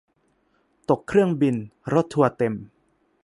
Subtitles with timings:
[0.89, 1.55] ตกเครื่องบิน
[1.93, 2.53] รถทัวร์เต็ม